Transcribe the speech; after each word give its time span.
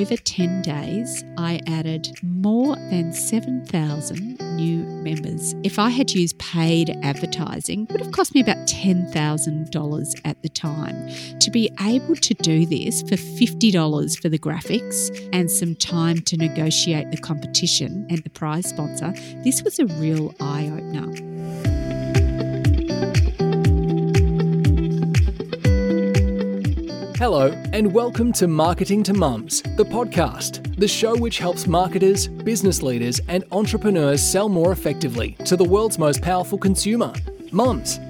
over 0.00 0.16
10 0.16 0.62
days, 0.62 1.24
I 1.36 1.60
added 1.66 2.18
more 2.22 2.76
than 2.76 3.12
7,000 3.12 4.38
new 4.56 4.84
members. 4.84 5.54
If 5.62 5.78
I 5.78 5.90
had 5.90 6.10
used 6.10 6.38
paid 6.38 6.96
advertising, 7.02 7.84
it 7.84 7.92
would 7.92 8.00
have 8.00 8.12
cost 8.12 8.34
me 8.34 8.40
about 8.40 8.56
$10,000 8.66 10.20
at 10.24 10.42
the 10.42 10.48
time. 10.48 11.08
To 11.40 11.50
be 11.50 11.70
able 11.80 12.16
to 12.16 12.34
do 12.34 12.66
this 12.66 13.02
for 13.02 13.16
$50 13.16 14.20
for 14.20 14.28
the 14.28 14.38
graphics 14.38 15.28
and 15.32 15.50
some 15.50 15.74
time 15.74 16.20
to 16.22 16.36
negotiate 16.36 17.10
the 17.10 17.18
competition 17.18 18.06
and 18.08 18.18
the 18.22 18.30
prize 18.30 18.68
sponsor, 18.68 19.12
this 19.44 19.62
was 19.62 19.78
a 19.78 19.86
real 19.86 20.34
eye 20.40 20.66
opener. 20.66 21.79
Hello, 27.20 27.48
and 27.74 27.92
welcome 27.92 28.32
to 28.32 28.48
Marketing 28.48 29.02
to 29.02 29.12
Mums, 29.12 29.60
the 29.76 29.84
podcast, 29.84 30.74
the 30.76 30.88
show 30.88 31.14
which 31.18 31.38
helps 31.38 31.66
marketers, 31.66 32.28
business 32.28 32.82
leaders, 32.82 33.20
and 33.28 33.44
entrepreneurs 33.52 34.22
sell 34.22 34.48
more 34.48 34.72
effectively 34.72 35.32
to 35.44 35.54
the 35.54 35.62
world's 35.62 35.98
most 35.98 36.22
powerful 36.22 36.56
consumer, 36.56 37.12
mums. 37.52 38.00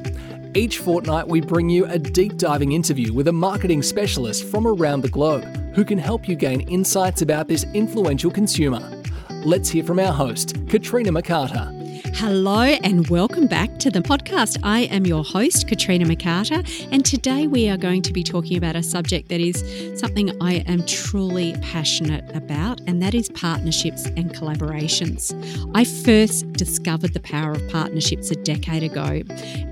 Each 0.54 0.78
fortnight, 0.78 1.26
we 1.26 1.40
bring 1.40 1.68
you 1.68 1.86
a 1.86 1.98
deep 1.98 2.36
diving 2.36 2.70
interview 2.70 3.12
with 3.12 3.26
a 3.26 3.32
marketing 3.32 3.82
specialist 3.82 4.44
from 4.44 4.64
around 4.64 5.00
the 5.00 5.08
globe 5.08 5.74
who 5.74 5.84
can 5.84 5.98
help 5.98 6.28
you 6.28 6.36
gain 6.36 6.60
insights 6.68 7.20
about 7.20 7.48
this 7.48 7.64
influential 7.74 8.30
consumer. 8.30 9.02
Let's 9.44 9.68
hear 9.68 9.82
from 9.82 9.98
our 9.98 10.12
host, 10.12 10.54
Katrina 10.68 11.10
McCarter. 11.10 11.79
Hello 12.14 12.60
and 12.60 13.08
welcome 13.08 13.46
back 13.46 13.78
to 13.78 13.90
the 13.90 14.00
podcast. 14.00 14.58
I 14.62 14.80
am 14.82 15.06
your 15.06 15.24
host, 15.24 15.66
Katrina 15.66 16.04
McCarter, 16.04 16.66
and 16.92 17.04
today 17.04 17.46
we 17.46 17.68
are 17.70 17.78
going 17.78 18.02
to 18.02 18.12
be 18.12 18.22
talking 18.22 18.58
about 18.58 18.76
a 18.76 18.82
subject 18.82 19.28
that 19.30 19.40
is 19.40 19.98
something 19.98 20.30
I 20.42 20.56
am 20.66 20.84
truly 20.84 21.54
passionate 21.62 22.24
about, 22.36 22.80
and 22.86 23.02
that 23.02 23.14
is 23.14 23.30
partnerships 23.30 24.04
and 24.04 24.34
collaborations. 24.34 25.32
I 25.74 25.84
first 25.84 26.52
discovered 26.52 27.14
the 27.14 27.20
power 27.20 27.52
of 27.52 27.68
partnerships 27.70 28.30
a 28.30 28.36
decade 28.36 28.82
ago, 28.82 29.22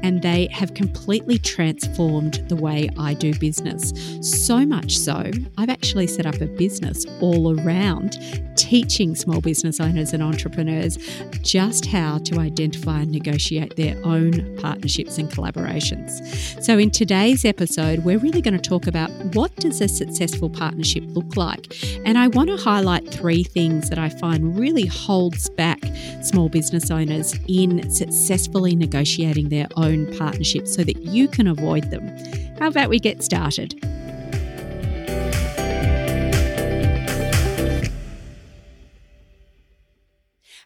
and 0.02 0.22
they 0.22 0.46
have 0.52 0.74
completely 0.74 1.38
transformed 1.38 2.44
the 2.48 2.56
way 2.56 2.88
I 2.98 3.14
do 3.14 3.34
business. 3.38 3.92
So 4.22 4.64
much 4.64 4.96
so, 4.96 5.30
I've 5.58 5.70
actually 5.70 6.06
set 6.06 6.24
up 6.24 6.40
a 6.40 6.46
business 6.46 7.04
all 7.20 7.60
around 7.60 8.16
teaching 8.56 9.14
small 9.14 9.40
business 9.40 9.80
owners 9.80 10.12
and 10.12 10.22
entrepreneurs 10.22 10.98
just 11.42 11.86
how 11.86 12.18
to 12.28 12.38
identify 12.38 13.00
and 13.00 13.12
negotiate 13.12 13.76
their 13.76 13.96
own 14.04 14.56
partnerships 14.58 15.18
and 15.18 15.30
collaborations. 15.30 16.62
So 16.62 16.78
in 16.78 16.90
today's 16.90 17.44
episode, 17.44 18.00
we're 18.00 18.18
really 18.18 18.40
going 18.40 18.58
to 18.58 18.68
talk 18.68 18.86
about 18.86 19.10
what 19.34 19.54
does 19.56 19.80
a 19.80 19.88
successful 19.88 20.50
partnership 20.50 21.04
look 21.08 21.36
like? 21.36 21.76
And 22.04 22.18
I 22.18 22.28
want 22.28 22.50
to 22.50 22.56
highlight 22.56 23.08
three 23.08 23.44
things 23.44 23.88
that 23.90 23.98
I 23.98 24.08
find 24.08 24.58
really 24.58 24.86
holds 24.86 25.48
back 25.50 25.80
small 26.22 26.48
business 26.48 26.90
owners 26.90 27.34
in 27.48 27.90
successfully 27.90 28.74
negotiating 28.76 29.48
their 29.48 29.68
own 29.76 30.16
partnerships 30.16 30.74
so 30.74 30.84
that 30.84 30.98
you 31.02 31.28
can 31.28 31.46
avoid 31.46 31.90
them. 31.90 32.08
How 32.58 32.68
about 32.68 32.90
we 32.90 32.98
get 32.98 33.22
started? 33.22 33.74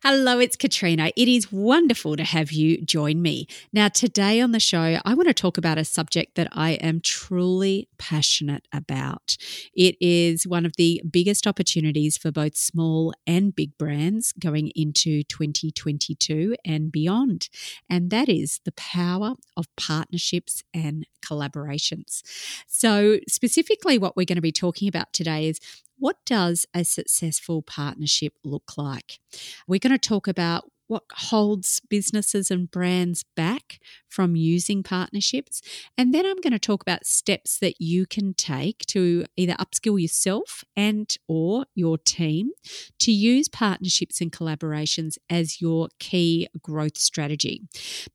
Hello, 0.05 0.41
it's 0.41 0.57
Katrina. 0.57 1.13
It 1.15 1.29
is 1.29 1.53
wonderful 1.53 2.17
to 2.17 2.25
have 2.25 2.51
you 2.51 2.83
join 2.85 3.23
me. 3.23 3.47
Now, 3.73 3.87
today 3.87 4.41
on 4.41 4.51
the 4.51 4.59
show, 4.59 4.99
I 5.05 5.15
want 5.15 5.29
to 5.29 5.33
talk 5.33 5.57
about 5.57 5.79
a 5.79 5.85
subject 5.85 6.35
that 6.35 6.49
I 6.51 6.73
am 6.73 7.01
truly 7.01 7.87
passionate 7.99 8.67
about. 8.73 9.37
It 9.77 9.95
is 10.01 10.45
one 10.45 10.67
of 10.67 10.75
the 10.75 11.01
biggest 11.09 11.47
opportunities 11.47 12.19
for 12.19 12.33
both 12.33 12.57
small 12.57 13.15
and 13.29 13.55
big 13.55 13.79
brands 13.79 14.33
going 14.33 14.73
into 14.75 15.23
2022 15.23 16.57
and 16.65 16.91
beyond, 16.91 17.49
and 17.89 18.11
that 18.11 18.29
is 18.29 18.61
the 18.65 18.73
power 18.73 19.35
of 19.57 19.69
partnerships 19.77 20.65
and 20.75 21.07
collaborations. 21.25 22.23
So, 22.67 23.21
specifically, 23.29 23.99
what 23.99 24.17
we're 24.17 24.27
going 24.27 24.35
to 24.35 24.43
be 24.43 24.51
talking 24.51 24.89
about 24.89 25.13
today 25.13 25.47
is 25.49 25.61
what 26.03 26.17
does 26.27 26.67
a 26.75 26.83
successful 26.83 27.63
partnership 27.63 28.33
look 28.43 28.77
like? 28.77 29.21
We're 29.69 29.79
going 29.79 29.97
to 29.97 30.09
talk 30.09 30.27
about 30.27 30.65
what 30.89 31.05
holds 31.13 31.81
businesses 31.89 32.51
and 32.51 32.69
brands 32.69 33.25
back 33.37 33.79
from 34.09 34.35
using 34.35 34.83
partnerships. 34.83 35.63
And 35.97 36.13
then 36.13 36.27
I'm 36.27 36.41
going 36.41 36.55
to 36.55 36.59
talk 36.59 36.83
about 36.83 37.07
steps 37.07 37.57
that 37.61 37.81
you 37.81 38.05
can 38.05 38.35
take 38.35 38.81
to 38.87 39.27
either 39.37 39.53
upskill 39.61 40.03
yourself 40.03 40.65
and 40.77 41.09
or 41.29 41.67
your 41.77 41.99
team 41.99 42.51
to 42.99 43.13
use 43.13 43.49
partnerships 43.49 44.21
and 44.21 44.33
collaborations 44.33 45.19
as 45.31 45.61
your 45.61 45.89
key 46.01 46.49
growth 46.61 46.99
strategy. 46.99 47.63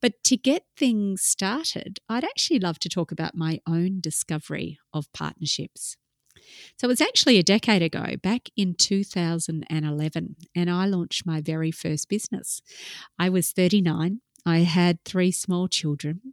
But 0.02 0.22
to 0.24 0.36
get 0.36 0.64
things 0.76 1.22
started, 1.22 2.00
I'd 2.06 2.22
actually 2.22 2.60
love 2.60 2.78
to 2.80 2.90
talk 2.90 3.10
about 3.10 3.34
my 3.34 3.60
own 3.66 4.00
discovery 4.02 4.78
of 4.92 5.10
partnerships. 5.14 5.96
So 6.76 6.86
it 6.86 6.88
was 6.88 7.00
actually 7.00 7.38
a 7.38 7.42
decade 7.42 7.82
ago, 7.82 8.16
back 8.22 8.48
in 8.56 8.74
2011, 8.74 10.36
and 10.54 10.70
I 10.70 10.86
launched 10.86 11.26
my 11.26 11.40
very 11.40 11.70
first 11.70 12.08
business. 12.08 12.60
I 13.18 13.28
was 13.28 13.52
39. 13.52 14.20
I 14.48 14.60
had 14.60 15.04
three 15.04 15.30
small 15.30 15.68
children. 15.68 16.32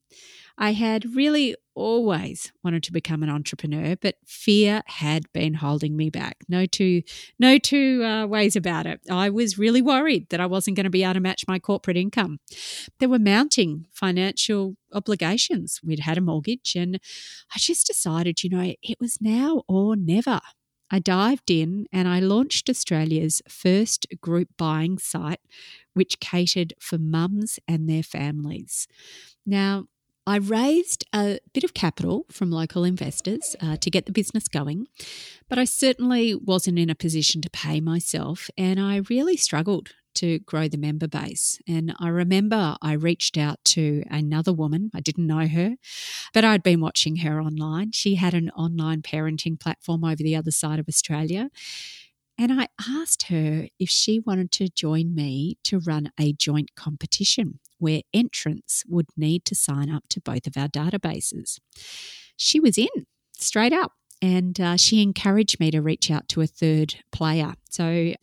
I 0.57 0.71
had 0.71 1.15
really 1.15 1.53
always 1.75 2.53
wanted 2.63 2.81
to 2.83 2.93
become 2.93 3.23
an 3.23 3.29
entrepreneur, 3.29 3.97
but 3.97 4.15
fear 4.25 4.83
had 4.85 5.25
been 5.33 5.55
holding 5.55 5.97
me 5.97 6.09
back. 6.09 6.37
No 6.47 6.65
two, 6.65 7.01
no 7.37 7.57
two 7.57 8.05
uh, 8.05 8.25
ways 8.25 8.55
about 8.55 8.85
it. 8.85 9.01
I 9.11 9.29
was 9.29 9.57
really 9.57 9.81
worried 9.81 10.29
that 10.29 10.39
I 10.39 10.45
wasn't 10.45 10.77
going 10.77 10.85
to 10.85 10.89
be 10.89 11.03
able 11.03 11.15
to 11.15 11.19
match 11.19 11.43
my 11.45 11.59
corporate 11.59 11.97
income. 11.97 12.39
There 12.99 13.09
were 13.09 13.19
mounting 13.19 13.87
financial 13.91 14.77
obligations. 14.93 15.81
We'd 15.83 15.99
had 15.99 16.17
a 16.17 16.21
mortgage, 16.21 16.73
and 16.73 17.01
I 17.53 17.59
just 17.59 17.85
decided, 17.85 18.43
you 18.43 18.49
know, 18.49 18.73
it 18.81 18.97
was 19.01 19.17
now 19.19 19.63
or 19.67 19.97
never. 19.97 20.39
I 20.95 20.99
dived 20.99 21.51
in 21.51 21.87
and 21.91 22.07
I 22.07 22.21
launched 22.21 22.69
Australia's 22.69 23.41
first 23.49 24.07
group 24.21 24.47
buying 24.55 24.97
site, 24.97 25.41
which 25.93 26.21
catered 26.21 26.73
for 26.79 26.97
mums 26.97 27.59
and 27.67 27.89
their 27.89 28.01
families. 28.01 28.87
Now, 29.45 29.87
I 30.25 30.37
raised 30.37 31.03
a 31.13 31.39
bit 31.53 31.65
of 31.65 31.73
capital 31.73 32.25
from 32.31 32.49
local 32.49 32.85
investors 32.85 33.57
uh, 33.61 33.75
to 33.75 33.91
get 33.91 34.05
the 34.05 34.13
business 34.13 34.47
going, 34.47 34.87
but 35.49 35.59
I 35.59 35.65
certainly 35.65 36.33
wasn't 36.33 36.79
in 36.79 36.89
a 36.89 36.95
position 36.95 37.41
to 37.41 37.49
pay 37.49 37.81
myself, 37.81 38.49
and 38.57 38.79
I 38.79 39.01
really 39.09 39.35
struggled 39.35 39.89
to 40.15 40.39
grow 40.39 40.67
the 40.67 40.77
member 40.77 41.07
base. 41.07 41.59
And 41.67 41.93
I 41.99 42.09
remember 42.09 42.75
I 42.81 42.93
reached 42.93 43.37
out 43.37 43.59
to 43.65 44.03
another 44.09 44.53
woman, 44.53 44.91
I 44.93 45.01
didn't 45.01 45.27
know 45.27 45.47
her, 45.47 45.75
but 46.33 46.43
I'd 46.43 46.63
been 46.63 46.81
watching 46.81 47.17
her 47.17 47.41
online. 47.41 47.91
She 47.91 48.15
had 48.15 48.33
an 48.33 48.49
online 48.51 49.01
parenting 49.01 49.59
platform 49.59 50.03
over 50.03 50.17
the 50.17 50.35
other 50.35 50.51
side 50.51 50.79
of 50.79 50.87
Australia. 50.87 51.49
And 52.37 52.51
I 52.51 52.67
asked 52.87 53.23
her 53.29 53.67
if 53.79 53.89
she 53.89 54.19
wanted 54.19 54.51
to 54.53 54.67
join 54.67 55.15
me 55.15 55.57
to 55.63 55.79
run 55.79 56.11
a 56.19 56.33
joint 56.33 56.75
competition 56.75 57.59
where 57.77 58.01
entrants 58.13 58.83
would 58.87 59.07
need 59.15 59.45
to 59.45 59.55
sign 59.55 59.89
up 59.89 60.07
to 60.09 60.19
both 60.19 60.45
of 60.45 60.57
our 60.57 60.67
databases. 60.67 61.59
She 62.35 62.59
was 62.59 62.77
in 62.77 63.05
straight 63.37 63.73
up 63.73 63.93
and 64.21 64.59
uh, 64.59 64.77
she 64.77 65.01
encouraged 65.01 65.59
me 65.59 65.71
to 65.71 65.81
reach 65.81 66.09
out 66.09 66.27
to 66.29 66.41
a 66.41 66.47
third 66.47 66.95
player. 67.11 67.53
So 67.69 68.13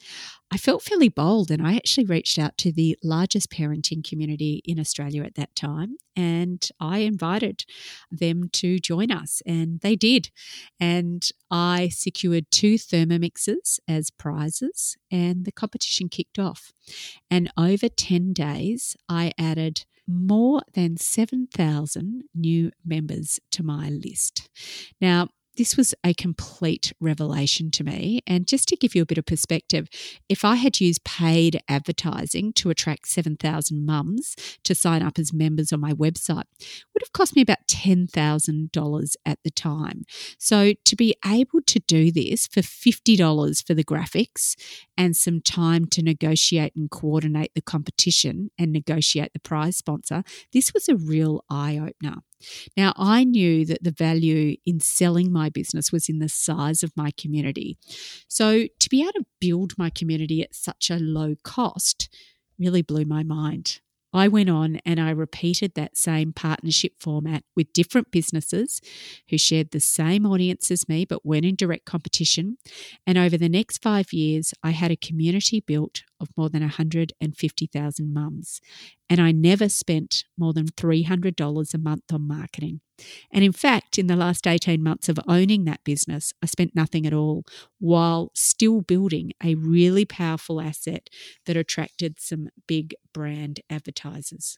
I 0.53 0.59
felt 0.59 0.83
fairly 0.83 1.09
bold 1.09 1.51
and 1.51 1.67
I 1.67 1.77
actually 1.77 2.05
reached 2.05 2.39
out 2.39 2.59
to 2.59 2.71
the 2.71 2.99
largest 3.03 3.51
parenting 3.51 4.07
community 4.07 4.61
in 4.67 4.79
Australia 4.79 5.23
at 5.23 5.35
that 5.37 5.57
time 5.57 5.97
and 6.15 6.69
I 6.79 6.99
invited 6.99 7.65
them 8.11 8.51
to 8.51 8.79
join 8.79 9.11
us 9.11 9.41
and 9.47 9.81
they 9.81 9.97
did. 9.97 10.31
And 10.79 11.27
I 11.51 11.89
secured 11.89 12.51
two 12.51 12.75
Thermomixes 12.75 13.81
as 13.89 14.11
prizes 14.11 14.99
and 15.11 15.47
the 15.47 15.53
competition 15.53 16.11
kicked 16.11 16.39
off. 16.39 16.71
And 17.31 17.51
over 17.57 17.89
10 17.89 18.35
days, 18.35 18.95
I 19.09 19.33
added 19.39 19.87
more 20.07 20.61
than 20.75 20.99
7,000 20.99 22.25
new 22.35 22.73
members 22.85 23.41
to 23.53 23.63
my 23.63 23.89
list. 23.89 24.51
Now, 25.01 25.29
this 25.57 25.77
was 25.77 25.95
a 26.05 26.15
complete 26.15 26.93
revelation 27.01 27.71
to 27.73 27.85
me. 27.85 28.21
And 28.27 28.47
just 28.47 28.69
to 28.69 28.77
give 28.77 28.95
you 28.95 29.03
a 29.03 29.07
bit 29.07 29.19
of 29.19 29.27
perspective, 29.27 29.89
if 30.29 30.45
I 30.45 30.57
had 30.57 30.81
used 30.81 31.05
paid 31.05 31.61
advertising 31.69 32.53
to 32.55 32.71
attract 32.71 33.09
7,000 33.09 33.85
mums 33.85 34.35
to 34.65 34.75
sign 34.75 35.03
up 35.03 35.19
as 35.19 35.33
members 35.33 35.73
on 35.73 35.81
my 35.81 35.93
website, 35.93 36.45
would 36.95 37.03
have 37.03 37.13
cost 37.13 37.37
me 37.37 37.43
about 37.43 37.67
$10,000 37.69 39.17
at 39.27 39.39
the 39.45 39.51
time. 39.51 40.03
So 40.39 40.73
to 40.85 40.97
be 40.97 41.15
able 41.25 41.61
to 41.67 41.79
do 41.81 42.11
this 42.11 42.47
for 42.47 42.61
$50 42.61 43.67
for 43.67 43.75
the 43.75 43.85
graphics 43.85 44.55
and 44.97 45.17
some 45.17 45.41
time 45.41 45.87
to 45.87 46.03
negotiate 46.03 46.75
and 46.77 46.91
coordinate 46.91 47.53
the 47.55 47.63
competition 47.63 48.51
and 48.59 48.73
negotiate 48.73 49.33
the 49.33 49.41
prize 49.41 49.77
sponsor, 49.77 50.23
this 50.53 50.73
was 50.73 50.89
a 50.89 50.97
real 50.97 51.45
eye 51.51 51.79
opener. 51.79 52.23
Now, 52.77 52.93
I 52.97 53.25
knew 53.25 53.65
that 53.67 53.83
the 53.83 53.91
value 53.91 54.57
in 54.65 54.81
selling 54.81 55.33
my 55.33 55.49
business 55.49 55.93
was 55.93 56.09
in 56.09 56.19
the 56.19 56.29
size 56.29 56.83
of 56.83 56.97
my 56.97 57.11
community. 57.17 57.79
So, 58.29 58.67
to 58.79 58.89
be 58.89 59.03
able 59.03 59.13
to 59.13 59.27
build 59.41 59.73
my 59.79 59.91
community 59.91 60.43
at 60.43 60.55
such 60.55 60.91
a 60.91 60.99
low 60.99 61.35
cost 61.43 62.09
really 62.59 62.83
blew 62.83 63.05
my 63.05 63.23
mind. 63.23 63.81
I 64.15 64.29
went 64.29 64.51
on 64.51 64.79
and 64.85 65.01
I 65.01 65.11
repeated 65.11 65.75
that 65.75 65.97
same 65.97 66.33
partnership 66.33 66.93
format 67.01 67.45
with 67.57 67.73
different 67.73 68.11
businesses 68.11 68.81
who 69.31 69.39
shared 69.39 69.71
the 69.71 69.81
same 69.81 70.27
audience 70.27 70.71
as 70.71 70.89
me 70.89 71.07
but 71.07 71.25
weren't 71.25 71.47
in 71.47 71.55
direct 71.55 71.87
competition. 71.87 72.59
And 73.07 73.17
over 73.17 73.39
the 73.39 73.49
next 73.49 73.83
five 73.83 74.13
years, 74.13 74.53
I 74.63 74.71
had 74.71 74.91
a 74.91 74.97
community 74.97 75.61
built 75.61 76.03
of 76.21 76.29
more 76.37 76.51
than 76.51 76.61
150,000 76.61 78.13
mums. 78.13 78.61
And 79.13 79.21
I 79.21 79.31
never 79.31 79.69
spent 79.69 80.25
more 80.39 80.55
than 80.55 80.69
$300 80.69 81.75
a 81.75 81.79
month 81.79 82.05
on 82.11 82.27
marketing. 82.27 82.81
And 83.31 83.45
in 83.45 83.53
fact, 83.53 83.99
in 83.99 84.07
the 84.07 84.17
last 84.17 84.47
18 84.47 84.83
months 84.83 85.07
of 85.11 85.21
owning 85.29 85.67
that 85.67 85.85
business, 85.85 86.33
I 86.43 86.47
spent 86.47 86.75
nothing 86.75 87.05
at 87.05 87.13
all 87.13 87.45
while 87.79 88.31
still 88.35 88.81
building 88.81 89.33
a 89.45 89.55
really 89.55 90.07
powerful 90.07 90.63
asset 90.63 91.11
that 91.45 91.59
attracted 91.59 92.21
some 92.21 92.49
big 92.67 92.95
brand 93.13 93.61
advertisers. 93.69 94.57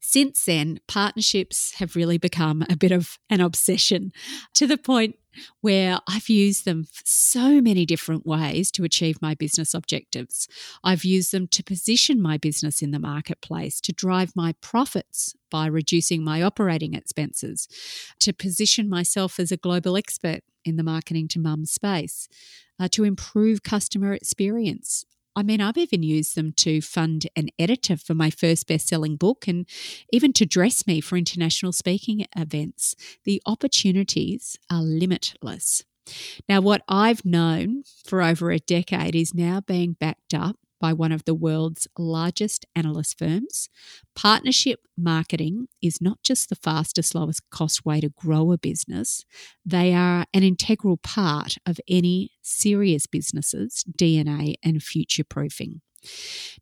Since 0.00 0.44
then, 0.44 0.80
partnerships 0.86 1.74
have 1.76 1.96
really 1.96 2.18
become 2.18 2.64
a 2.68 2.76
bit 2.76 2.92
of 2.92 3.18
an 3.30 3.40
obsession 3.40 4.12
to 4.54 4.66
the 4.66 4.78
point 4.78 5.16
where 5.60 5.98
I've 6.08 6.28
used 6.28 6.64
them 6.64 6.86
so 7.04 7.60
many 7.60 7.84
different 7.84 8.26
ways 8.26 8.70
to 8.72 8.84
achieve 8.84 9.20
my 9.20 9.34
business 9.34 9.74
objectives. 9.74 10.48
I've 10.82 11.04
used 11.04 11.32
them 11.32 11.48
to 11.48 11.62
position 11.62 12.22
my 12.22 12.38
business 12.38 12.82
in 12.82 12.92
the 12.92 12.98
marketplace, 12.98 13.80
to 13.82 13.92
drive 13.92 14.36
my 14.36 14.54
profits 14.60 15.34
by 15.50 15.66
reducing 15.66 16.24
my 16.24 16.42
operating 16.42 16.94
expenses, 16.94 17.68
to 18.20 18.32
position 18.32 18.88
myself 18.88 19.38
as 19.40 19.50
a 19.50 19.56
global 19.56 19.96
expert 19.96 20.40
in 20.64 20.76
the 20.76 20.82
marketing 20.82 21.28
to 21.28 21.40
mum 21.40 21.64
space, 21.64 22.28
uh, 22.78 22.88
to 22.90 23.04
improve 23.04 23.62
customer 23.62 24.12
experience. 24.12 25.04
I 25.36 25.42
mean, 25.42 25.60
I've 25.60 25.76
even 25.76 26.02
used 26.02 26.36
them 26.36 26.52
to 26.58 26.80
fund 26.80 27.26
an 27.34 27.48
editor 27.58 27.96
for 27.96 28.14
my 28.14 28.30
first 28.30 28.68
best 28.68 28.88
selling 28.88 29.16
book 29.16 29.48
and 29.48 29.66
even 30.12 30.32
to 30.34 30.46
dress 30.46 30.86
me 30.86 31.00
for 31.00 31.16
international 31.16 31.72
speaking 31.72 32.26
events. 32.36 32.94
The 33.24 33.42
opportunities 33.44 34.56
are 34.70 34.82
limitless. 34.82 35.82
Now, 36.48 36.60
what 36.60 36.82
I've 36.88 37.24
known 37.24 37.82
for 38.04 38.22
over 38.22 38.50
a 38.50 38.58
decade 38.58 39.14
is 39.16 39.34
now 39.34 39.60
being 39.60 39.94
backed 39.94 40.34
up 40.34 40.56
by 40.84 40.92
one 40.92 41.12
of 41.12 41.24
the 41.24 41.32
world's 41.32 41.88
largest 41.98 42.66
analyst 42.76 43.18
firms. 43.18 43.70
Partnership 44.14 44.80
marketing 44.98 45.66
is 45.80 45.98
not 45.98 46.22
just 46.22 46.50
the 46.50 46.56
fastest, 46.56 47.14
lowest 47.14 47.40
cost 47.48 47.86
way 47.86 48.02
to 48.02 48.10
grow 48.10 48.52
a 48.52 48.58
business, 48.58 49.24
they 49.64 49.94
are 49.94 50.26
an 50.34 50.42
integral 50.42 50.98
part 50.98 51.56
of 51.64 51.80
any 51.88 52.32
serious 52.42 53.06
business's 53.06 53.82
DNA 53.98 54.56
and 54.62 54.82
future 54.82 55.24
proofing. 55.24 55.80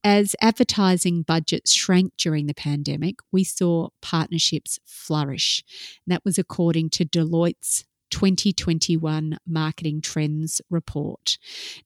As 0.05 0.37
advertising 0.41 1.23
budgets 1.23 1.75
shrank 1.75 2.13
during 2.17 2.47
the 2.47 2.55
pandemic, 2.55 3.17
we 3.33 3.43
saw 3.43 3.89
partnerships 4.01 4.79
flourish. 4.87 5.65
That 6.07 6.25
was 6.25 6.39
according 6.39 6.91
to 6.91 7.05
Deloitte's 7.05 7.87
2021 8.12 9.38
Marketing 9.49 10.00
Trends 10.00 10.61
Report. 10.70 11.38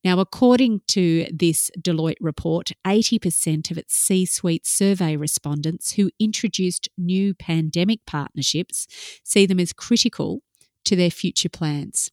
Now, 0.05 0.19
according 0.19 0.82
to 0.88 1.26
this 1.32 1.70
Deloitte 1.81 2.17
report, 2.20 2.73
80% 2.84 3.70
of 3.70 3.78
its 3.78 3.94
C 3.94 4.26
suite 4.26 4.67
survey 4.67 5.17
respondents 5.17 5.93
who 5.93 6.11
introduced 6.19 6.88
new 6.99 7.32
pandemic 7.32 8.00
partnerships 8.06 8.87
see 9.25 9.46
them 9.46 9.61
as 9.61 9.73
critical 9.73 10.43
to 10.84 10.96
their 10.96 11.11
future 11.11 11.49
plans. 11.49 12.11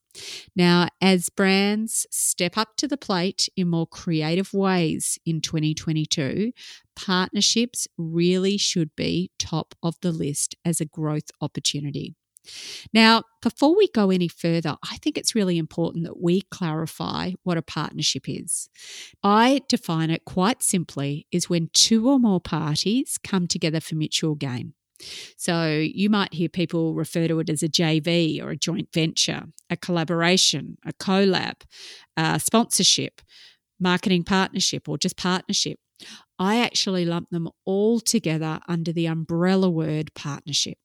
Now, 0.55 0.87
as 1.01 1.29
brands 1.29 2.05
step 2.11 2.57
up 2.57 2.75
to 2.77 2.87
the 2.87 2.97
plate 2.97 3.49
in 3.55 3.67
more 3.67 3.87
creative 3.87 4.53
ways 4.53 5.17
in 5.25 5.41
2022, 5.41 6.51
partnerships 6.95 7.87
really 7.97 8.57
should 8.57 8.95
be 8.95 9.31
top 9.39 9.73
of 9.81 9.95
the 10.01 10.11
list 10.11 10.55
as 10.63 10.79
a 10.79 10.85
growth 10.85 11.29
opportunity. 11.41 12.15
Now, 12.93 13.23
before 13.41 13.75
we 13.75 13.87
go 13.87 14.09
any 14.09 14.27
further, 14.27 14.75
I 14.89 14.97
think 14.97 15.17
it's 15.17 15.35
really 15.35 15.57
important 15.57 16.03
that 16.05 16.21
we 16.21 16.41
clarify 16.41 17.31
what 17.43 17.57
a 17.57 17.61
partnership 17.61 18.23
is. 18.27 18.69
I 19.23 19.61
define 19.67 20.09
it 20.09 20.25
quite 20.25 20.61
simply 20.61 21.27
is 21.31 21.49
when 21.49 21.69
two 21.73 22.09
or 22.09 22.19
more 22.19 22.41
parties 22.41 23.17
come 23.23 23.47
together 23.47 23.79
for 23.79 23.95
mutual 23.95 24.35
gain. 24.35 24.73
So 25.37 25.69
you 25.69 26.09
might 26.09 26.33
hear 26.33 26.49
people 26.49 26.93
refer 26.93 27.27
to 27.27 27.39
it 27.39 27.49
as 27.49 27.63
a 27.63 27.67
JV 27.67 28.41
or 28.41 28.51
a 28.51 28.57
joint 28.57 28.89
venture, 28.93 29.43
a 29.69 29.75
collaboration, 29.75 30.77
a 30.85 30.93
collab, 30.93 31.61
a 32.15 32.39
sponsorship, 32.39 33.21
marketing 33.79 34.23
partnership, 34.23 34.87
or 34.87 34.97
just 34.97 35.17
partnership. 35.17 35.79
I 36.39 36.59
actually 36.59 37.05
lump 37.05 37.29
them 37.29 37.49
all 37.65 37.99
together 37.99 38.59
under 38.67 38.91
the 38.91 39.07
umbrella 39.07 39.69
word 39.69 40.13
partnership. 40.13 40.77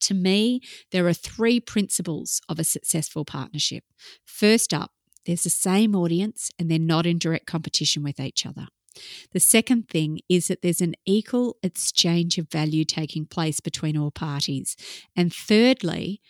To 0.00 0.14
me, 0.14 0.60
there 0.92 1.06
are 1.06 1.14
three 1.14 1.60
principles 1.60 2.40
of 2.48 2.58
a 2.58 2.64
successful 2.64 3.24
partnership. 3.24 3.84
First 4.24 4.72
up, 4.72 4.92
there's 5.26 5.44
the 5.44 5.50
same 5.50 5.94
audience 5.94 6.50
and 6.58 6.70
they're 6.70 6.78
not 6.78 7.06
in 7.06 7.18
direct 7.18 7.46
competition 7.46 8.02
with 8.02 8.20
each 8.20 8.46
other. 8.46 8.68
The 9.32 9.40
second 9.40 9.88
thing 9.88 10.20
is 10.28 10.48
that 10.48 10.62
there's 10.62 10.80
an 10.80 10.94
equal 11.06 11.56
exchange 11.62 12.38
of 12.38 12.50
value 12.50 12.84
taking 12.84 13.26
place 13.26 13.60
between 13.60 13.96
all 13.96 14.10
parties. 14.10 14.76
And 15.14 15.32
thirdly, 15.32 16.20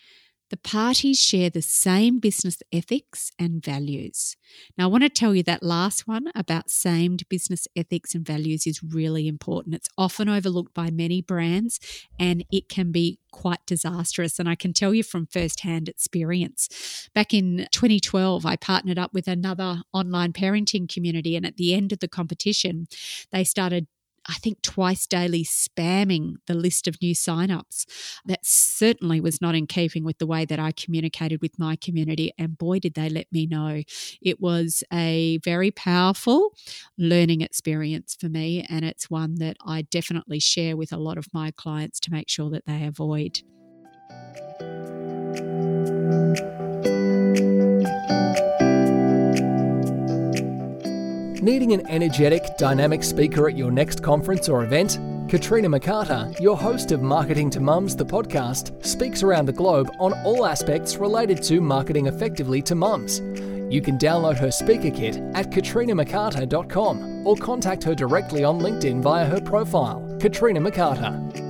the 0.50 0.56
parties 0.56 1.21
share 1.21 1.50
the 1.50 1.62
same 1.62 2.21
business 2.21 2.62
ethics 2.73 3.31
and 3.39 3.62
values. 3.62 4.37
Now, 4.77 4.85
I 4.85 4.87
want 4.89 5.05
to 5.05 5.11
tell 5.11 5.35
you 5.35 5.43
that 5.43 5.62
last 5.62 6.09
one 6.09 6.29
about 6.35 6.71
same 6.71 7.19
business 7.29 7.69
ethics 7.77 8.15
and 8.15 8.25
values 8.25 8.67
is 8.67 8.83
really 8.83 9.29
important. 9.29 9.75
It's 9.75 9.89
often 9.99 10.29
overlooked 10.29 10.73
by 10.73 10.91
many 10.91 11.21
brands 11.21 11.79
and 12.19 12.45
it 12.50 12.69
can 12.69 12.93
be 12.93 13.19
quite 13.31 13.65
disastrous. 13.67 14.39
And 14.39 14.49
I 14.49 14.55
can 14.55 14.73
tell 14.73 14.95
you 14.95 15.03
from 15.03 15.27
firsthand 15.27 15.89
experience. 15.89 17.09
Back 17.15 17.35
in 17.35 17.67
2012, 17.73 18.47
I 18.47 18.56
partnered 18.56 18.99
up 18.99 19.12
with 19.12 19.29
another 19.29 19.83
online 19.93 20.33
parenting 20.33 20.93
community, 20.93 21.37
and 21.37 21.45
at 21.45 21.56
the 21.56 21.75
end 21.75 21.93
of 21.93 21.99
the 21.99 22.09
competition, 22.09 22.87
they 23.31 23.45
started 23.45 23.87
I 24.28 24.34
think 24.34 24.62
twice 24.62 25.06
daily 25.06 25.44
spamming 25.44 26.34
the 26.46 26.54
list 26.54 26.86
of 26.86 27.00
new 27.00 27.14
signups. 27.14 27.86
That 28.26 28.40
certainly 28.44 29.20
was 29.20 29.40
not 29.40 29.54
in 29.54 29.66
keeping 29.66 30.04
with 30.04 30.19
the 30.19 30.26
way 30.26 30.44
that 30.44 30.58
I 30.58 30.72
communicated 30.72 31.40
with 31.40 31.58
my 31.58 31.76
community. 31.76 32.32
And 32.38 32.58
boy, 32.58 32.78
did 32.78 32.94
they 32.94 33.08
let 33.08 33.26
me 33.32 33.47
know. 33.47 33.82
It 34.20 34.40
was 34.40 34.85
a 34.92 35.38
very 35.44 35.70
powerful 35.70 36.52
learning 36.99 37.40
experience 37.40 38.16
for 38.18 38.28
me. 38.28 38.66
And 38.68 38.85
it's 38.85 39.11
one 39.11 39.37
that 39.37 39.56
I 39.64 39.82
definitely 39.82 40.40
share 40.40 40.76
with 40.76 40.92
a 40.92 40.99
lot 40.99 41.18
of 41.18 41.32
my 41.32 41.50
clients 41.50 41.99
to 42.00 42.12
make 42.12 42.28
sure 42.28 42.50
that 42.50 42.66
they 42.66 42.85
avoid. 42.85 43.40
Needing 51.40 51.73
an 51.73 51.88
energetic, 51.88 52.57
dynamic 52.59 53.04
speaker 53.04 53.49
at 53.49 53.57
your 53.57 53.71
next 53.71 54.02
conference 54.02 54.49
or 54.49 54.64
event? 54.64 54.99
Katrina 55.28 55.68
McCarter, 55.68 56.38
your 56.40 56.57
host 56.57 56.90
of 56.90 57.00
Marketing 57.00 57.49
to 57.50 57.61
Mums, 57.61 57.95
the 57.95 58.04
podcast, 58.04 58.85
speaks 58.85 59.23
around 59.23 59.47
the 59.47 59.52
globe 59.52 59.88
on 60.00 60.14
all 60.25 60.47
aspects 60.47 60.97
related 60.97 61.40
to 61.45 61.61
marketing 61.61 62.07
effectively 62.07 62.61
to 62.62 62.75
mums. 62.75 63.21
You 63.73 63.80
can 63.80 63.99
download 63.99 64.37
her 64.38 64.50
speaker 64.50 64.90
kit 64.90 65.18
at 65.35 65.50
katrinamccarter.com 65.50 67.25
or 67.25 67.37
contact 67.37 67.85
her 67.85 67.95
directly 67.95 68.42
on 68.42 68.59
LinkedIn 68.59 69.00
via 69.00 69.26
her 69.26 69.40
profile, 69.40 70.04
Katrina 70.18 70.61
McCarter. 70.61 71.48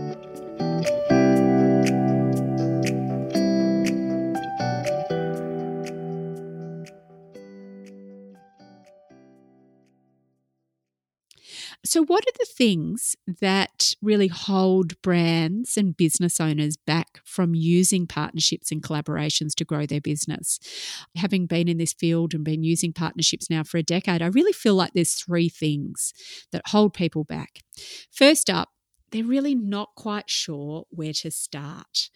So, 11.89 12.05
what 12.05 12.23
are 12.29 12.37
the 12.39 12.45
things 12.45 13.17
that 13.41 13.95
really 14.03 14.29
hold 14.29 15.01
brands 15.01 15.79
and 15.79 15.97
business 15.97 16.39
owners 16.39 16.77
back 16.77 17.23
from 17.25 17.55
using 17.55 18.07
partnerships 18.07 18.71
and 18.71 18.83
collaborations 18.83 19.55
to 19.55 19.65
grow 19.65 19.87
their 19.87 20.03
business? 20.03 20.61
Having 21.17 21.47
been 21.47 21.67
in 21.67 21.79
this 21.79 21.95
field 21.95 22.35
and 22.35 22.45
been 22.45 22.63
using 22.63 22.93
partnerships 22.93 23.49
now 23.49 23.63
for 23.63 23.79
a 23.79 23.83
decade, 23.83 24.21
I 24.21 24.27
really 24.27 24.53
feel 24.53 24.75
like 24.75 24.93
there's 24.93 25.15
three 25.15 25.49
things 25.49 26.13
that 26.53 26.61
hold 26.67 26.93
people 26.93 27.25
back. 27.25 27.61
First 28.13 28.51
up, 28.51 28.69
they're 29.11 29.25
really 29.25 29.55
not 29.55 29.95
quite 29.97 30.29
sure 30.29 30.85
where 30.91 31.15
to 31.15 31.31
start. 31.31 32.11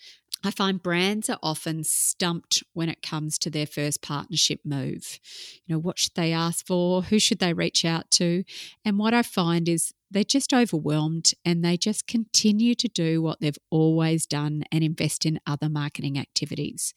I 0.45 0.51
find 0.51 0.83
brands 0.83 1.31
are 1.31 1.39
often 1.43 1.85
stumped 1.85 2.63
when 2.73 2.89
it 2.89 3.03
comes 3.03 3.39
to 3.39 3.51
their 3.51 3.67
first 3.67 4.03
partnership 4.03 4.61
move. 4.65 5.21
You 5.65 5.75
know, 5.75 5.79
what 5.79 5.99
should 5.99 6.15
they 6.15 6.33
ask 6.33 6.67
for? 6.67 7.03
Who 7.03 7.19
should 7.19 7.39
they 7.39 7.53
reach 7.53 7.85
out 7.85 8.11
to? 8.13 8.45
And 8.85 8.99
what 8.99 9.15
I 9.15 9.23
find 9.23 9.69
is 9.69 9.93
they're 10.12 10.25
just 10.25 10.52
overwhelmed 10.52 11.33
and 11.45 11.64
they 11.64 11.76
just 11.76 12.07
continue 12.07 12.75
to 12.75 12.88
do 12.88 13.23
what 13.23 13.40
they've 13.40 13.59
always 13.71 14.26
done 14.26 14.62
and 14.71 14.85
invest 14.85 15.25
in 15.25 15.40
other 15.47 15.69
marketing 15.69 16.19
activities. 16.19 16.95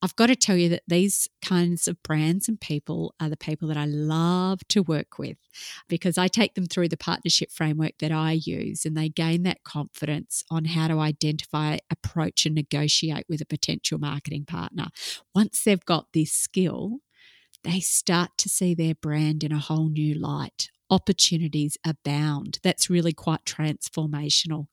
I've 0.00 0.16
got 0.16 0.26
to 0.26 0.36
tell 0.36 0.56
you 0.56 0.68
that 0.70 0.82
these 0.86 1.28
kinds 1.42 1.88
of 1.88 2.02
brands 2.02 2.48
and 2.48 2.60
people 2.60 3.14
are 3.20 3.28
the 3.28 3.36
people 3.36 3.68
that 3.68 3.76
I 3.76 3.86
love 3.86 4.60
to 4.68 4.82
work 4.82 5.18
with 5.18 5.36
because 5.88 6.16
I 6.16 6.28
take 6.28 6.54
them 6.54 6.66
through 6.66 6.88
the 6.88 6.96
partnership 6.96 7.50
framework 7.50 7.98
that 7.98 8.12
I 8.12 8.32
use 8.32 8.84
and 8.84 8.96
they 8.96 9.08
gain 9.08 9.42
that 9.42 9.64
confidence 9.64 10.44
on 10.50 10.66
how 10.66 10.88
to 10.88 10.98
identify, 11.00 11.78
approach, 11.90 12.46
and 12.46 12.54
negotiate 12.54 13.26
with 13.28 13.40
a 13.40 13.46
potential 13.46 13.98
marketing 13.98 14.44
partner. 14.44 14.86
Once 15.34 15.62
they've 15.64 15.84
got 15.84 16.12
this 16.12 16.32
skill, 16.32 16.98
they 17.64 17.80
start 17.80 18.30
to 18.38 18.48
see 18.48 18.74
their 18.74 18.94
brand 18.94 19.42
in 19.42 19.50
a 19.50 19.58
whole 19.58 19.88
new 19.88 20.14
light 20.14 20.70
opportunities 20.90 21.76
abound. 21.84 22.58
That's 22.62 22.90
really 22.90 23.12
quite 23.12 23.44
transformational. 23.44 24.66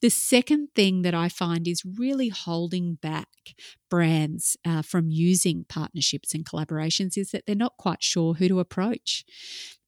The 0.00 0.10
second 0.10 0.68
thing 0.74 1.02
that 1.02 1.14
I 1.14 1.28
find 1.28 1.66
is 1.66 1.84
really 1.84 2.28
holding 2.28 2.94
back 2.94 3.28
brands 3.88 4.56
uh, 4.64 4.82
from 4.82 5.10
using 5.10 5.64
partnerships 5.68 6.34
and 6.34 6.44
collaborations 6.44 7.16
is 7.16 7.30
that 7.32 7.46
they're 7.46 7.56
not 7.56 7.76
quite 7.76 8.02
sure 8.02 8.34
who 8.34 8.48
to 8.48 8.60
approach. 8.60 9.24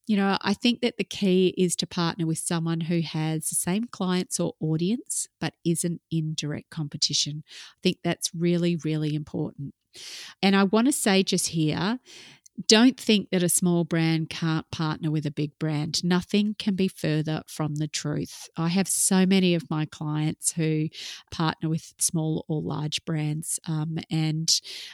You 0.05 0.17
know, 0.17 0.37
I 0.41 0.53
think 0.53 0.81
that 0.81 0.97
the 0.97 1.05
key 1.05 1.53
is 1.57 1.77
to 1.77 1.87
partner 1.87 2.25
with 2.25 2.37
someone 2.37 2.81
who 2.81 2.99
has 3.01 3.47
the 3.47 3.55
same 3.55 3.85
clients 3.85 4.37
or 4.37 4.53
audience, 4.59 5.27
but 5.39 5.53
isn't 5.63 6.01
in 6.11 6.33
direct 6.35 6.69
competition. 6.69 7.43
I 7.47 7.79
think 7.81 7.99
that's 8.03 8.31
really, 8.35 8.75
really 8.83 9.15
important. 9.15 9.73
And 10.41 10.55
I 10.55 10.63
want 10.63 10.87
to 10.87 10.91
say 10.91 11.23
just 11.23 11.49
here 11.49 11.99
don't 12.67 12.99
think 12.99 13.29
that 13.31 13.43
a 13.43 13.49
small 13.49 13.83
brand 13.83 14.29
can't 14.29 14.69
partner 14.71 15.09
with 15.09 15.25
a 15.25 15.31
big 15.31 15.57
brand. 15.57 16.03
Nothing 16.03 16.55
can 16.57 16.75
be 16.75 16.87
further 16.87 17.41
from 17.47 17.75
the 17.75 17.87
truth. 17.87 18.49
I 18.55 18.67
have 18.69 18.87
so 18.87 19.25
many 19.25 19.55
of 19.55 19.69
my 19.69 19.85
clients 19.85 20.53
who 20.53 20.89
partner 21.31 21.69
with 21.69 21.93
small 21.99 22.45
or 22.47 22.61
large 22.61 23.03
brands. 23.05 23.59
Um, 23.67 23.97
and 24.11 24.49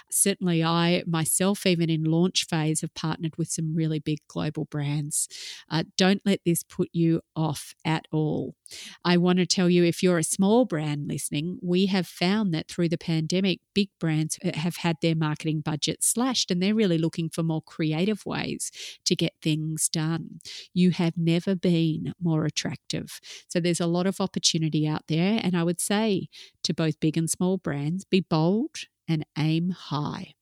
certainly, 0.10 0.63
I 0.63 1.04
myself, 1.06 1.66
even 1.66 1.89
in 1.89 2.04
launch 2.06 2.46
phase, 2.46 2.82
have 2.82 2.94
partnered 2.94 3.36
with 3.38 3.50
some 3.50 3.75
really 3.75 4.00
big 4.00 4.20
global 4.28 4.66
brands. 4.66 5.28
Uh, 5.70 5.84
don't 5.98 6.22
let 6.25 6.42
this 6.46 6.63
put 6.63 6.89
you 6.94 7.22
off 7.36 7.74
at 7.84 8.08
all. 8.12 8.56
I 9.03 9.17
want 9.17 9.39
to 9.39 9.45
tell 9.45 9.69
you 9.69 9.83
if 9.83 10.01
you're 10.03 10.17
a 10.17 10.23
small 10.23 10.65
brand 10.65 11.07
listening, 11.07 11.59
we 11.61 11.88
have 11.88 12.07
found 12.07 12.53
that 12.53 12.67
through 12.67 12.89
the 12.89 12.97
pandemic, 12.97 13.59
big 13.73 13.89
brands 13.99 14.38
uh, 14.43 14.51
have 14.53 14.77
had 14.77 14.97
their 15.01 15.15
marketing 15.15 15.61
budget 15.61 16.03
slashed 16.03 16.51
and 16.51 16.61
they're 16.61 16.75
really 16.75 16.97
looking 16.97 17.29
for 17.29 17.43
more 17.43 17.61
creative 17.61 18.25
ways 18.25 18.71
to 19.05 19.15
get 19.15 19.33
things 19.41 19.89
done. 19.89 20.39
You 20.73 20.91
have 20.91 21.13
never 21.17 21.55
been 21.55 22.13
more 22.21 22.45
attractive. 22.45 23.19
So 23.47 23.59
there's 23.59 23.81
a 23.81 23.88
lot 23.88 24.07
of 24.07 24.21
opportunity 24.21 24.88
out 24.88 25.03
there. 25.07 25.39
And 25.41 25.55
I 25.55 25.63
would 25.63 25.79
say 25.81 26.27
to 26.63 26.73
both 26.73 26.99
big 26.99 27.17
and 27.17 27.29
small 27.29 27.57
brands, 27.57 28.05
be 28.05 28.21
bold 28.21 28.77
and 29.07 29.25
aim 29.38 29.71
high. 29.71 30.33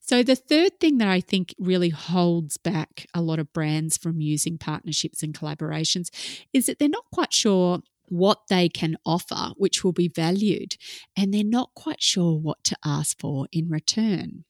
So, 0.00 0.22
the 0.22 0.36
third 0.36 0.80
thing 0.80 0.98
that 0.98 1.08
I 1.08 1.20
think 1.20 1.54
really 1.58 1.90
holds 1.90 2.56
back 2.56 3.06
a 3.14 3.22
lot 3.22 3.38
of 3.38 3.52
brands 3.52 3.96
from 3.96 4.20
using 4.20 4.58
partnerships 4.58 5.22
and 5.22 5.34
collaborations 5.34 6.08
is 6.52 6.66
that 6.66 6.78
they're 6.78 6.88
not 6.88 7.06
quite 7.12 7.32
sure 7.32 7.80
what 8.08 8.48
they 8.48 8.68
can 8.68 8.96
offer, 9.06 9.52
which 9.56 9.82
will 9.82 9.92
be 9.92 10.08
valued, 10.08 10.76
and 11.16 11.32
they're 11.32 11.42
not 11.44 11.70
quite 11.74 12.02
sure 12.02 12.38
what 12.38 12.62
to 12.64 12.76
ask 12.84 13.18
for 13.18 13.46
in 13.52 13.68
return. 13.68 14.44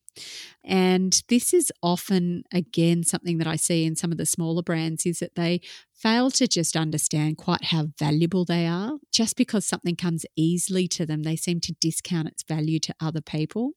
And 0.64 1.23
this 1.28 1.54
is 1.54 1.73
often, 1.83 2.45
again, 2.52 3.02
something 3.02 3.38
that 3.38 3.47
I 3.47 3.57
see 3.57 3.85
in 3.85 3.97
some 3.97 4.12
of 4.12 4.19
the 4.19 4.26
smaller 4.26 4.62
brands 4.62 5.07
is 5.07 5.21
that 5.21 5.37
they 5.37 5.61
fail 6.02 6.30
to 6.32 6.49
just 6.49 6.76
understand 6.76 7.38
quite 7.38 7.64
how 7.66 7.87
valuable 7.99 8.44
they 8.44 8.66
are. 8.66 8.99
Just 9.12 9.37
because 9.37 9.64
something 9.64 9.94
comes 9.94 10.26
easily 10.37 10.88
to 10.88 11.06
them, 11.06 11.23
they 11.23 11.37
seem 11.37 11.61
to 11.61 11.75
discount 11.80 12.28
its 12.28 12.42
value 12.42 12.80
to 12.80 12.94
other 13.00 13.21
people. 13.21 13.73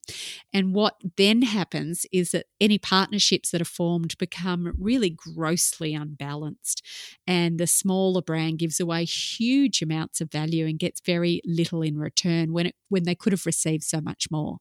And 0.52 0.74
what 0.74 0.96
then 1.18 1.44
happens 1.44 2.06
is 2.12 2.32
that 2.32 2.48
any 2.60 2.80
partnerships 2.80 3.52
that 3.52 3.62
are 3.62 3.66
formed 3.66 4.18
become 4.18 4.74
really 4.80 5.12
grossly 5.12 5.94
unbalanced. 5.94 6.84
And 7.28 7.60
the 7.60 7.68
smaller 7.68 8.22
brand 8.22 8.60
gives 8.60 8.80
away 8.80 9.06
huge 9.06 9.82
amounts 9.82 10.20
of 10.20 10.32
value 10.32 10.66
and 10.66 10.80
gets 10.80 11.02
very 11.02 11.42
little 11.46 11.82
in 11.82 11.98
return 11.98 12.54
when 12.54 12.68
it 12.68 12.76
when 12.90 13.04
they 13.04 13.16
could 13.16 13.34
have 13.34 13.46
received 13.46 13.84
so 13.84 14.00
much 14.00 14.28
more. 14.32 14.58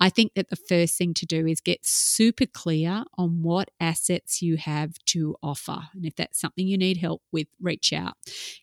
I 0.00 0.08
think 0.10 0.34
that 0.34 0.50
the 0.50 0.56
first 0.56 0.98
thing 0.98 1.14
to 1.14 1.26
do 1.26 1.46
is 1.46 1.60
get 1.60 1.86
super 1.86 2.46
clear 2.46 3.04
on 3.16 3.42
what 3.42 3.70
assets 3.80 4.42
you 4.42 4.56
have 4.56 4.94
to 5.06 5.36
offer. 5.42 5.88
And 5.94 6.04
if 6.04 6.14
that's 6.16 6.40
something 6.40 6.66
you 6.66 6.76
need 6.76 6.91
help 6.96 7.22
with, 7.32 7.48
reach 7.60 7.92
out 7.92 8.14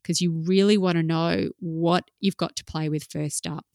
because 0.01 0.21
you 0.21 0.31
really 0.45 0.77
want 0.77 0.97
to 0.97 1.03
know 1.03 1.49
what 1.59 2.09
you've 2.19 2.37
got 2.37 2.55
to 2.57 2.63
play 2.63 2.89
with 2.89 3.03
first 3.03 3.47
up. 3.47 3.65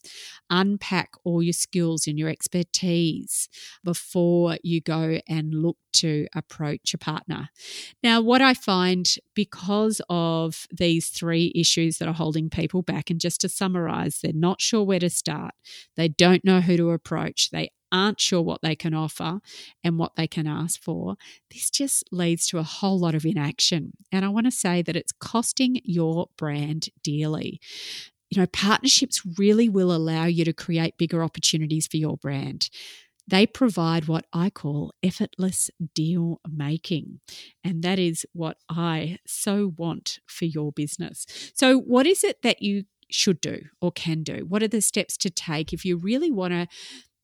Unpack 0.50 1.12
all 1.24 1.42
your 1.42 1.52
skills 1.52 2.06
and 2.06 2.18
your 2.18 2.28
expertise 2.28 3.48
before 3.82 4.58
you 4.62 4.80
go 4.80 5.18
and 5.28 5.54
look 5.54 5.76
to 5.94 6.26
approach 6.34 6.92
a 6.92 6.98
partner. 6.98 7.48
Now, 8.02 8.20
what 8.20 8.42
I 8.42 8.54
find 8.54 9.12
because 9.34 10.00
of 10.08 10.66
these 10.70 11.08
three 11.08 11.52
issues 11.54 11.98
that 11.98 12.08
are 12.08 12.14
holding 12.14 12.50
people 12.50 12.82
back, 12.82 13.10
and 13.10 13.20
just 13.20 13.40
to 13.42 13.48
summarize, 13.48 14.20
they're 14.20 14.32
not 14.32 14.60
sure 14.60 14.82
where 14.82 15.00
to 15.00 15.10
start, 15.10 15.54
they 15.96 16.08
don't 16.08 16.44
know 16.44 16.60
who 16.60 16.76
to 16.76 16.90
approach, 16.90 17.50
they 17.50 17.70
aren't 17.94 18.20
sure 18.20 18.42
what 18.42 18.60
they 18.60 18.74
can 18.74 18.92
offer 18.92 19.38
and 19.84 19.98
what 19.98 20.16
they 20.16 20.26
can 20.26 20.48
ask 20.48 20.82
for, 20.82 21.14
this 21.52 21.70
just 21.70 22.02
leads 22.10 22.48
to 22.48 22.58
a 22.58 22.64
whole 22.64 22.98
lot 22.98 23.14
of 23.14 23.24
inaction. 23.24 23.92
And 24.10 24.24
I 24.24 24.28
want 24.28 24.46
to 24.46 24.50
say 24.50 24.82
that 24.82 24.96
it's 24.96 25.12
costing 25.12 25.80
your 25.84 26.26
brand 26.36 26.88
dearly. 27.04 27.60
You 28.34 28.40
know, 28.40 28.46
partnerships 28.48 29.22
really 29.38 29.68
will 29.68 29.94
allow 29.94 30.24
you 30.24 30.44
to 30.44 30.52
create 30.52 30.98
bigger 30.98 31.22
opportunities 31.22 31.86
for 31.86 31.98
your 31.98 32.16
brand. 32.16 32.68
They 33.28 33.46
provide 33.46 34.08
what 34.08 34.26
I 34.32 34.50
call 34.50 34.92
effortless 35.04 35.70
deal 35.94 36.40
making. 36.50 37.20
And 37.62 37.84
that 37.84 38.00
is 38.00 38.26
what 38.32 38.56
I 38.68 39.18
so 39.24 39.72
want 39.78 40.18
for 40.26 40.46
your 40.46 40.72
business. 40.72 41.26
So, 41.54 41.78
what 41.78 42.08
is 42.08 42.24
it 42.24 42.42
that 42.42 42.60
you 42.60 42.86
should 43.08 43.40
do 43.40 43.60
or 43.80 43.92
can 43.92 44.24
do? 44.24 44.44
What 44.48 44.64
are 44.64 44.68
the 44.68 44.80
steps 44.80 45.16
to 45.18 45.30
take 45.30 45.72
if 45.72 45.84
you 45.84 45.96
really 45.96 46.32
want 46.32 46.54
to 46.54 46.66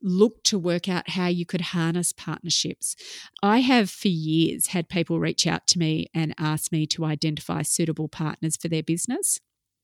look 0.03 0.43
to 0.45 0.59
work 0.59 0.89
out 0.89 1.11
how 1.11 1.27
you 1.27 1.45
could 1.45 1.61
harness 1.61 2.11
partnerships. 2.13 2.97
I 3.43 3.59
have 3.59 3.91
for 3.91 4.09
years 4.09 4.69
had 4.69 4.89
people 4.89 5.21
reach 5.21 5.47
out 5.47 5.67
to 5.67 5.79
me 5.79 6.07
and 6.15 6.35
ask 6.39 6.73
me 6.73 6.87
to 6.87 7.05
identify 7.05 7.61
suitable 7.61 8.09
partners 8.09 8.57
for 8.57 8.69
their 8.69 8.83
business. 8.83 9.41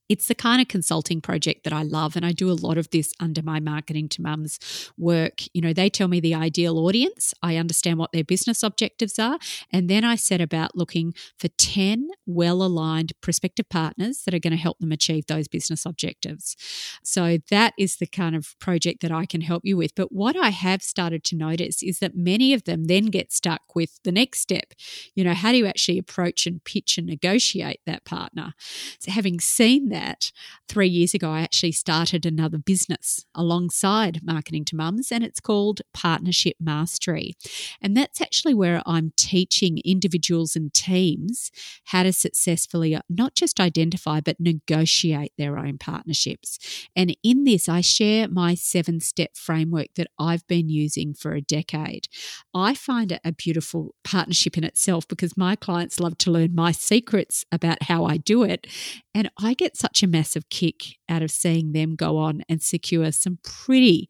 It's 0.09 0.27
the 0.27 0.35
kind 0.35 0.61
of 0.61 0.67
consulting 0.67 1.21
project 1.21 1.63
that 1.63 1.73
I 1.73 1.83
love, 1.83 2.15
and 2.15 2.25
I 2.25 2.31
do 2.31 2.49
a 2.49 2.53
lot 2.53 2.77
of 2.77 2.89
this 2.91 3.13
under 3.19 3.41
my 3.41 3.59
marketing 3.59 4.09
to 4.09 4.21
mums 4.21 4.59
work. 4.97 5.41
You 5.53 5.61
know, 5.61 5.73
they 5.73 5.89
tell 5.89 6.07
me 6.07 6.19
the 6.19 6.33
ideal 6.35 6.77
audience, 6.79 7.33
I 7.41 7.57
understand 7.57 7.97
what 7.99 8.11
their 8.11 8.23
business 8.23 8.63
objectives 8.63 9.19
are, 9.19 9.37
and 9.71 9.89
then 9.89 10.03
I 10.03 10.15
set 10.15 10.41
about 10.41 10.75
looking 10.75 11.13
for 11.37 11.47
10 11.49 12.09
well 12.25 12.63
aligned 12.63 13.13
prospective 13.21 13.69
partners 13.69 14.23
that 14.23 14.33
are 14.33 14.39
going 14.39 14.51
to 14.51 14.57
help 14.57 14.79
them 14.79 14.91
achieve 14.91 15.25
those 15.27 15.47
business 15.47 15.85
objectives. 15.85 16.55
So 17.03 17.37
that 17.49 17.73
is 17.77 17.97
the 17.97 18.07
kind 18.07 18.35
of 18.35 18.57
project 18.59 19.01
that 19.01 19.11
I 19.11 19.25
can 19.25 19.41
help 19.41 19.63
you 19.65 19.77
with. 19.77 19.95
But 19.95 20.11
what 20.11 20.35
I 20.35 20.49
have 20.49 20.81
started 20.81 21.23
to 21.25 21.35
notice 21.35 21.83
is 21.83 21.99
that 21.99 22.15
many 22.15 22.53
of 22.53 22.63
them 22.63 22.85
then 22.85 23.05
get 23.07 23.31
stuck 23.31 23.75
with 23.75 23.99
the 24.03 24.11
next 24.11 24.39
step. 24.39 24.73
You 25.15 25.23
know, 25.23 25.33
how 25.33 25.51
do 25.51 25.57
you 25.57 25.65
actually 25.65 25.97
approach 25.97 26.45
and 26.47 26.63
pitch 26.63 26.97
and 26.97 27.07
negotiate 27.07 27.81
that 27.85 28.05
partner? 28.05 28.53
So 28.99 29.11
having 29.11 29.39
seen 29.39 29.89
that, 29.89 29.96
that, 29.97 30.31
three 30.69 30.87
years 30.87 31.13
ago, 31.13 31.29
I 31.31 31.41
actually 31.41 31.71
started 31.71 32.25
another 32.25 32.57
business 32.57 33.25
alongside 33.33 34.21
Marketing 34.23 34.63
to 34.65 34.75
Mums, 34.75 35.11
and 35.11 35.23
it's 35.23 35.39
called 35.39 35.81
Partnership 35.93 36.55
Mastery. 36.59 37.35
And 37.81 37.97
that's 37.97 38.21
actually 38.21 38.53
where 38.53 38.81
I'm 38.85 39.11
teaching 39.17 39.79
individuals 39.83 40.55
and 40.55 40.73
teams 40.73 41.51
how 41.85 42.03
to 42.03 42.13
successfully 42.13 42.95
uh, 42.95 43.01
not 43.09 43.35
just 43.35 43.59
identify, 43.59 44.21
but 44.21 44.39
negotiate 44.39 45.33
their 45.37 45.57
own 45.57 45.77
partnerships. 45.77 46.59
And 46.95 47.15
in 47.23 47.43
this, 47.43 47.67
I 47.67 47.81
share 47.81 48.27
my 48.27 48.53
seven 48.55 48.99
step 48.99 49.31
framework 49.35 49.87
that 49.95 50.07
I've 50.19 50.45
been 50.47 50.69
using 50.69 51.13
for 51.13 51.33
a 51.33 51.41
decade. 51.41 52.07
I 52.57 52.73
find 52.73 53.11
it 53.11 53.21
a 53.23 53.31
beautiful 53.31 53.95
partnership 54.03 54.57
in 54.57 54.63
itself 54.63 55.07
because 55.07 55.37
my 55.37 55.55
clients 55.55 55.99
love 55.99 56.17
to 56.19 56.31
learn 56.31 56.55
my 56.55 56.71
secrets 56.71 57.45
about 57.51 57.83
how 57.83 58.05
I 58.05 58.17
do 58.17 58.43
it. 58.43 58.67
And 59.13 59.31
I 59.39 59.53
get 59.53 59.77
such 59.77 60.03
a 60.03 60.07
massive 60.07 60.49
kick 60.49 60.97
out 61.07 61.21
of 61.21 61.31
seeing 61.31 61.71
them 61.71 61.95
go 61.95 62.17
on 62.17 62.43
and 62.49 62.61
secure 62.61 63.11
some 63.11 63.39
pretty 63.43 64.09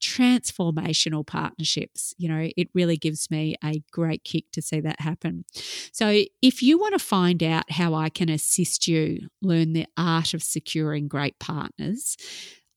transformational 0.00 1.26
partnerships. 1.26 2.14
You 2.18 2.28
know, 2.28 2.48
it 2.56 2.68
really 2.74 2.96
gives 2.96 3.30
me 3.30 3.56
a 3.64 3.82
great 3.90 4.24
kick 4.24 4.44
to 4.52 4.62
see 4.62 4.80
that 4.80 5.00
happen. 5.00 5.44
So, 5.92 6.22
if 6.40 6.62
you 6.62 6.78
want 6.78 6.94
to 6.94 7.04
find 7.04 7.42
out 7.42 7.70
how 7.70 7.94
I 7.94 8.08
can 8.08 8.28
assist 8.28 8.86
you 8.86 9.28
learn 9.42 9.72
the 9.72 9.86
art 9.96 10.34
of 10.34 10.42
securing 10.42 11.08
great 11.08 11.38
partners, 11.38 12.16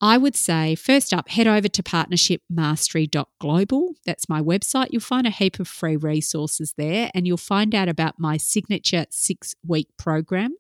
I 0.02 0.18
would 0.18 0.36
say, 0.36 0.74
first 0.74 1.14
up, 1.14 1.30
head 1.30 1.46
over 1.46 1.68
to 1.68 1.84
partnershipmastery.global. 1.84 3.94
That's 4.04 4.28
my 4.28 4.42
website. 4.42 4.88
You'll 4.90 5.02
find 5.02 5.28
a 5.28 5.30
heap 5.30 5.60
of 5.60 5.68
free 5.68 5.96
resources 5.96 6.74
there 6.76 7.12
and 7.14 7.28
you'll 7.28 7.38
find 7.38 7.76
out 7.76 7.88
about 7.88 8.16
my 8.18 8.38
signature 8.38 9.06
six 9.12 9.54
week 9.66 9.90
program. 10.00 10.56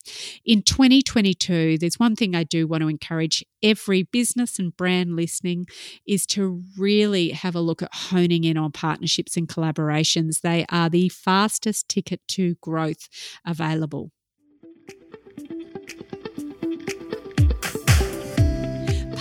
In 0.45 0.63
2022, 0.63 1.79
there's 1.79 1.99
one 1.99 2.17
thing 2.17 2.35
I 2.35 2.45
do 2.45 2.67
want 2.67 2.83
to 2.83 2.89
encourage 2.89 3.45
every 3.63 4.05
business 4.05 4.59
and 4.59 4.77
brand 4.77 5.15
listening 5.15 5.67
is 6.07 6.27
to 6.27 6.63
really 6.77 7.31
have 7.31 7.55
a 7.55 7.61
look 7.61 7.83
at 7.83 7.95
honing 7.95 8.45
in 8.45 8.57
on 8.57 8.73
partnerships 8.73 9.37
and 9.37 9.49
collaborations. 9.49 10.41
They 10.41 10.67
are 10.71 10.89
the 10.89 11.09
fastest 11.09 11.89
ticket 11.89 12.21
to 12.29 12.57
growth 12.61 13.09
available. 13.47 14.11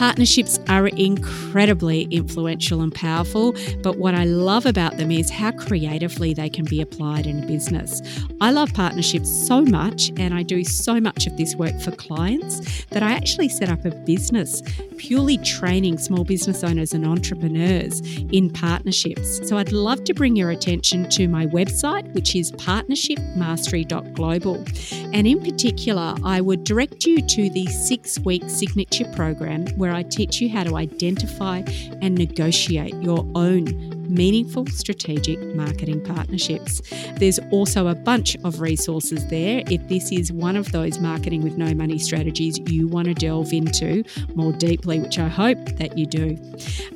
Partnerships 0.01 0.59
are 0.67 0.87
incredibly 0.87 2.05
influential 2.05 2.81
and 2.81 2.91
powerful, 2.91 3.53
but 3.83 3.99
what 3.99 4.15
I 4.15 4.23
love 4.23 4.65
about 4.65 4.97
them 4.97 5.11
is 5.11 5.29
how 5.29 5.51
creatively 5.51 6.33
they 6.33 6.49
can 6.49 6.65
be 6.65 6.81
applied 6.81 7.27
in 7.27 7.43
a 7.43 7.45
business. 7.45 8.01
I 8.41 8.49
love 8.49 8.73
partnerships 8.73 9.29
so 9.29 9.61
much, 9.61 10.11
and 10.17 10.33
I 10.33 10.41
do 10.41 10.63
so 10.63 10.99
much 10.99 11.27
of 11.27 11.37
this 11.37 11.55
work 11.55 11.79
for 11.79 11.91
clients 11.91 12.83
that 12.85 13.03
I 13.03 13.11
actually 13.11 13.49
set 13.49 13.69
up 13.69 13.85
a 13.85 13.91
business 13.91 14.63
purely 15.01 15.37
training 15.37 15.97
small 15.97 16.23
business 16.23 16.63
owners 16.63 16.93
and 16.93 17.07
entrepreneurs 17.07 18.01
in 18.31 18.51
partnerships. 18.51 19.49
So 19.49 19.57
I'd 19.57 19.71
love 19.71 20.03
to 20.03 20.13
bring 20.13 20.35
your 20.35 20.51
attention 20.51 21.09
to 21.09 21.27
my 21.27 21.47
website, 21.47 22.13
which 22.13 22.35
is 22.35 22.51
partnershipmastery.global. 22.51 24.63
And 25.11 25.25
in 25.25 25.41
particular, 25.41 26.13
I 26.23 26.39
would 26.39 26.63
direct 26.63 27.05
you 27.05 27.19
to 27.19 27.49
the 27.49 27.65
six 27.65 28.19
week 28.19 28.43
signature 28.47 29.11
program 29.15 29.65
where 29.75 29.90
where 29.91 29.99
I 29.99 30.03
teach 30.03 30.39
you 30.39 30.47
how 30.49 30.63
to 30.63 30.77
identify 30.77 31.63
and 32.01 32.15
negotiate 32.15 32.95
your 33.01 33.27
own 33.35 33.65
meaningful 34.07 34.65
strategic 34.67 35.39
marketing 35.53 36.01
partnerships. 36.03 36.81
There's 37.17 37.39
also 37.51 37.87
a 37.87 37.95
bunch 37.95 38.37
of 38.45 38.61
resources 38.61 39.27
there 39.27 39.63
if 39.69 39.85
this 39.89 40.11
is 40.11 40.31
one 40.31 40.55
of 40.55 40.71
those 40.71 40.99
marketing 40.99 41.43
with 41.43 41.57
no 41.57 41.73
money 41.73 41.97
strategies 41.97 42.57
you 42.71 42.87
want 42.87 43.07
to 43.07 43.13
delve 43.13 43.51
into 43.51 44.03
more 44.33 44.53
deeply, 44.53 44.99
which 44.99 45.19
I 45.19 45.27
hope 45.27 45.63
that 45.77 45.97
you 45.97 46.05
do. 46.05 46.37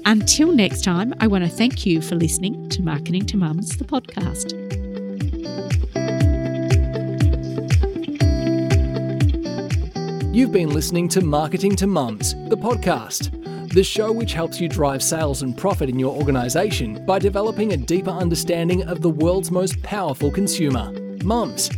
Until 0.05 0.53
next 0.53 0.83
time, 0.83 1.13
I 1.19 1.27
want 1.27 1.43
to 1.43 1.49
thank 1.49 1.85
you 1.85 2.01
for 2.01 2.15
listening 2.15 2.69
to 2.69 2.81
Marketing 2.81 3.25
to 3.25 3.37
Mums, 3.37 3.77
the 3.77 3.85
podcast. 3.85 4.64
You've 10.35 10.51
been 10.51 10.71
listening 10.71 11.07
to 11.09 11.21
Marketing 11.21 11.75
to 11.77 11.87
Mums, 11.87 12.33
the 12.49 12.57
podcast, 12.57 13.31
the 13.71 13.85
show 13.85 14.11
which 14.11 14.33
helps 14.33 14.59
you 14.59 14.67
drive 14.67 15.01
sales 15.01 15.43
and 15.43 15.57
profit 15.57 15.87
in 15.87 15.97
your 15.97 16.13
organization 16.13 17.05
by 17.05 17.19
developing 17.19 17.71
a 17.71 17.77
deeper 17.77 18.11
understanding 18.11 18.83
of 18.83 19.01
the 19.01 19.09
world's 19.09 19.49
most 19.49 19.81
powerful 19.81 20.29
consumer, 20.29 20.91
mums. 21.23 21.69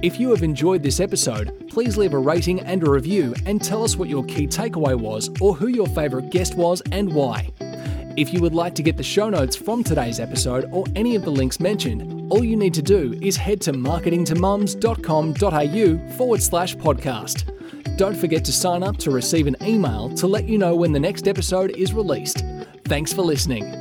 If 0.00 0.18
you 0.18 0.30
have 0.30 0.42
enjoyed 0.42 0.82
this 0.82 0.98
episode, 0.98 1.68
please 1.68 1.98
leave 1.98 2.14
a 2.14 2.18
rating 2.18 2.60
and 2.60 2.82
a 2.82 2.90
review 2.90 3.34
and 3.44 3.62
tell 3.62 3.84
us 3.84 3.98
what 3.98 4.08
your 4.08 4.24
key 4.24 4.46
takeaway 4.46 4.98
was 4.98 5.28
or 5.38 5.54
who 5.54 5.66
your 5.66 5.88
favourite 5.88 6.30
guest 6.30 6.56
was 6.56 6.80
and 6.92 7.12
why. 7.12 7.50
If 8.16 8.32
you 8.32 8.40
would 8.40 8.54
like 8.54 8.74
to 8.76 8.82
get 8.82 8.96
the 8.96 9.02
show 9.02 9.28
notes 9.28 9.56
from 9.56 9.84
today's 9.84 10.20
episode 10.20 10.70
or 10.72 10.86
any 10.96 11.16
of 11.16 11.22
the 11.22 11.30
links 11.30 11.60
mentioned, 11.60 12.32
all 12.32 12.42
you 12.42 12.56
need 12.56 12.72
to 12.72 12.82
do 12.82 13.18
is 13.20 13.36
head 13.36 13.60
to 13.60 13.74
marketingtomums.com.au 13.74 16.16
forward 16.16 16.42
slash 16.42 16.76
podcast. 16.76 17.59
Don't 18.00 18.16
forget 18.16 18.46
to 18.46 18.52
sign 18.52 18.82
up 18.82 18.96
to 18.96 19.10
receive 19.10 19.46
an 19.46 19.56
email 19.60 20.08
to 20.14 20.26
let 20.26 20.48
you 20.48 20.56
know 20.56 20.74
when 20.74 20.90
the 20.90 20.98
next 20.98 21.28
episode 21.28 21.72
is 21.72 21.92
released. 21.92 22.42
Thanks 22.86 23.12
for 23.12 23.20
listening. 23.20 23.79